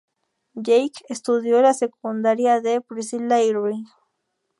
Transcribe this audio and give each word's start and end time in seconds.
Jake 0.55 1.05
estudió 1.09 1.57
en 1.57 1.61
la 1.61 1.75
secundaria 1.75 2.59
de 2.59 2.81
Priscilla 2.81 3.43
Irving. 3.43 3.83